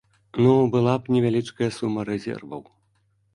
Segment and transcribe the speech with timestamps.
[0.45, 2.63] Ну, была б невялічкая сума рэзерваў.